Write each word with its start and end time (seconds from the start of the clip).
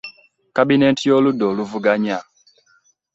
Kabineeti 0.55 1.03
y'oludda 1.09 1.43
oluvuganya. 1.51 2.17